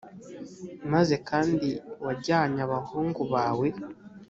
maze 0.93 1.15
kandi 1.29 1.69
wajyanye 2.03 2.59
abahungu 2.67 3.21
bawe 3.33 3.67